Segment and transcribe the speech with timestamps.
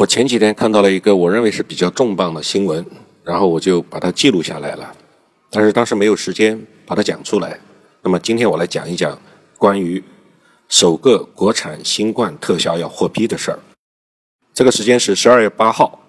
[0.00, 2.82] 我前几天看到了一个我认为是比较重磅的新闻，
[3.22, 4.96] 然后我就把它记录下来了，
[5.50, 7.60] 但是当时没有时间把它讲出来。
[8.00, 9.20] 那么今天我来讲一讲
[9.58, 10.02] 关于
[10.70, 13.58] 首个国产新冠特效药获批的事儿。
[14.54, 16.08] 这个时间是十二月八号，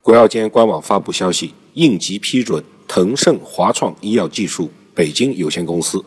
[0.00, 6.04] 国药监官网发布消息，应急批准腾盛华创医药技术北京有限公司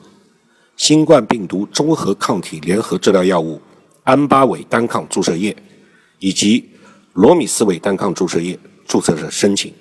[0.78, 3.62] 新冠病毒综合抗体联合治疗药物
[4.06, 5.54] 安巴韦单抗注射液
[6.20, 6.70] 以及。
[7.18, 9.74] 罗米斯韦单抗注射液注册者申请，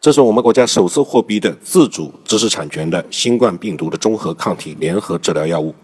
[0.00, 5.74] 这是我们国家首次获批的自主知识产权的新冠病毒的综合抗体联合治疗药物。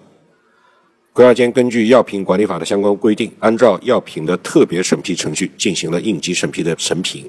[1.12, 7.28] 国药监根据药品管理法的相关规定，按照药品的特别审批程序进行了应急审批的审评，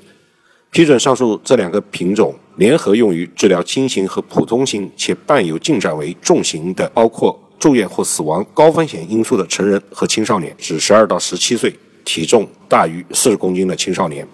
[0.72, 11.76] 批准上述这两个品种联合用于治疗轻型和普通型且伴有进展为重型的，包括住院或死亡高风险因素的成人和青少年，指十二到十七岁。
[12.04, 14.28] 体重大于四十公斤的青少年，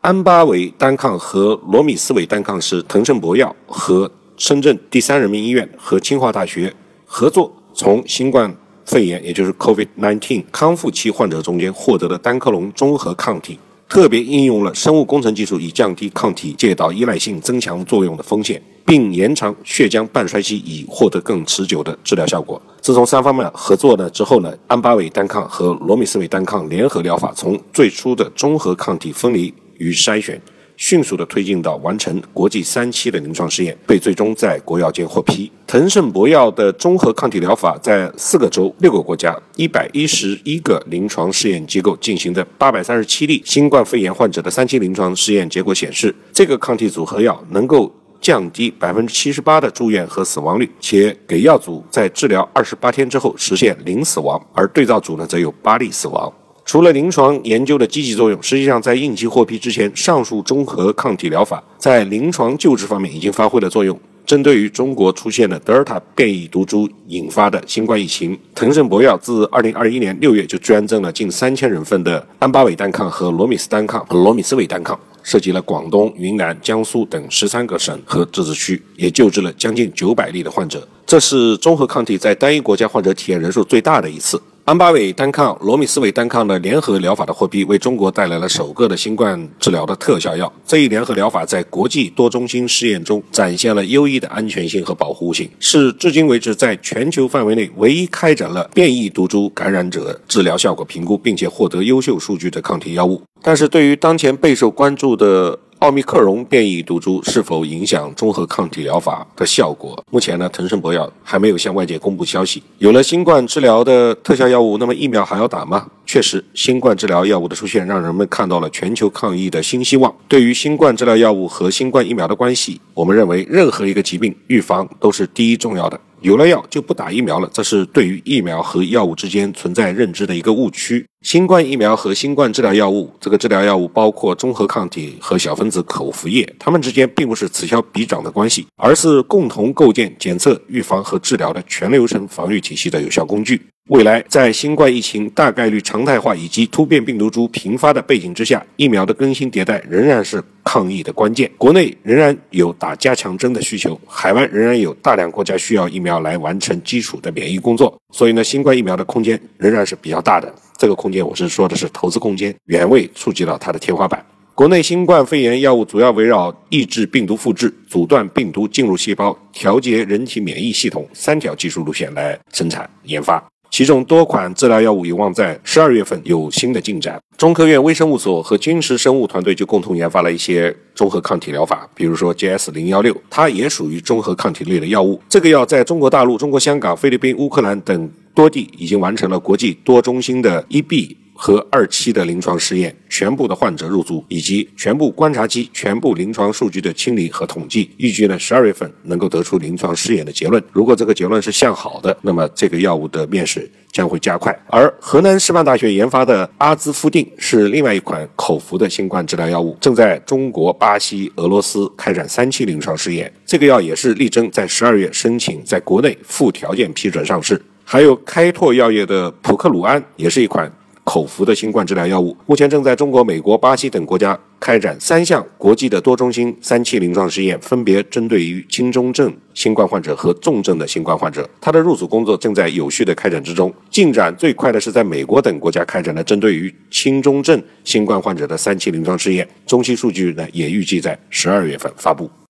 [0.00, 6.72] 安巴韦单抗和罗米斯韦单抗是腾盛博药和深圳第三人民医院和清华大学
[7.04, 13.58] 合作，从新冠肺炎也就是 COVID-19 康复期患者中间获得的单克隆综合抗体。
[13.88, 22.60] 特别应用了生物工程技术，以降低抗体介导依赖性增强作用的风险，并延长血浆半衰期，以获得更持久的治疗效果。
[22.80, 30.40] 自从三方面合作呢之后呢，安巴韦单抗和罗米斯韦单抗联合疗法从最初的综合抗体分离与筛选。
[30.78, 35.50] 迅速的推进到完成国际三期的临床试验，被最终在国药监获批。
[35.66, 56.32] 腾盛博药的综合抗体疗法在四个州、六个国家、一百一十一个临床试验机构进行的八百三十七例新冠肺炎患者的三期临床试验结果显示，这个抗体组合药能够降低百分之七十八的住院和死亡率，且给药组在治疗二十八天之后实现零死亡，而对照组呢则有八例死亡。
[56.64, 63.96] 除了临床研究的积极作用，实际上在应急获批之前，上述综合抗体疗法在临床救治方面已经发挥了作用。
[64.26, 80.86] 针对于中国出现的德尔塔变异毒株引发的新冠疫情，腾盛博药自2021年6月就捐赠了近三千人份的安巴韦单抗和罗米斯单抗罗米斯韦单抗，涉及了广东、云南、江苏等十三个省和自治区，也救治了将近九百例的患者。
[81.04, 84.40] 这是综合抗体在单一国家患者体验人数最大的一次。
[84.66, 90.52] 安巴韦单抗、罗米斯韦单抗的联合疗法的获批，为中国带来了首个的新冠治疗的特效药。
[90.66, 103.22] 这一联合疗法在国际多中心试验中展现了优异的安全性和保护性，是至今为止在全球范围内唯一开展了变异毒株感染者治疗效果评估，并且获得优秀数据的抗体药物。
[103.40, 110.02] 但是对于当前备受关注的，奥密克戎变异毒株是否影响综合抗体疗法的效果？
[110.10, 112.62] 目前呢，腾盛博药还没有向外界公布消息。
[112.78, 115.86] 有了新冠治疗的特效药物，那么疫苗还要打吗？
[116.06, 120.14] 确实，新冠治疗药物的出现让人们看到了全球抗疫的新希望。
[120.26, 126.00] 对于新冠治疗药物和新冠疫苗的关系，我们认为任何一个疾病预防都是第一重要的。
[126.22, 131.04] 有了药就不打疫苗了，这是对于疫苗和药物之间存在认知的一个误区。
[131.22, 143.60] 新冠疫苗和新冠治疗药物，这个治疗药物包括综合抗体和小分子口服液，它们之间并不是此消彼长的关系，而是共同构建检测、预防和治疗的全流程防御体系的有效工具。
[143.88, 151.50] 未来，在新冠疫情大概率常态化以及突变病毒株频发的背景之下，疫苗的更新迭代仍然是抗疫的关键。
[151.56, 157.96] 国内仍然有打加强针的需求，海外仍然有大量国家需要疫苗来完成基础的免疫工作。
[158.12, 160.52] 所以呢，新冠疫苗的空间仍然是比较大的。
[160.76, 164.24] 这个空间，我是说的是投资空间，原味触及到它的天花板。
[164.54, 173.42] 国内新冠肺炎药物主要围绕抑制病毒复制、阻断病毒进入细胞、调节人体免疫系统三条技术路线来生产研发。
[173.70, 177.20] 其中多款治疗药物有望在十二月份有新的进展。
[177.36, 185.20] 中科院微生物所和军事生物团队就共同研发了一些中和抗体疗法，比如说 GS 零幺六，它也属于中和抗体类的药物。
[185.28, 191.16] 这个药在中国大陆、中国香港、菲律宾、乌克兰等多地已经完成了国际多中心的一 B。
[191.36, 200.62] 和二期的临床试验，全部的患者入组，以及全部观察期、全部临床数据的清理和统计，预计呢十二月份能够得出临床试验的结论。
[200.72, 204.58] 如果这个结论是向好的，那么这个药物的面世将会加快。
[204.68, 213.30] 而河南师范大学研发的阿兹夫定是另外一款口服的新冠治疗药物，正在中国、巴西、俄罗斯开展三期临床试验。
[213.44, 217.60] 这个药也是力争在十二月申请在国内附条件批准上市。
[217.88, 220.70] 还有开拓药业的普克鲁安，也是一款。
[221.16, 231.48] 口服的新冠治疗药物，目前正在中国、美国、巴西等国家开展三项国际的多中心三期临床试验，分别针对于轻中症新冠患者和重症的新冠患者。
[231.58, 242.30] 它的入组工作正在有序的开展之中，进展最快的是在美国等国家开展了针对于轻中症新冠患者的三期临床试验，中期数据呢也预计在十二月份发布。